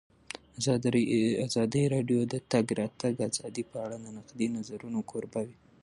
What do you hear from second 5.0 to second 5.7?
کوربه وه.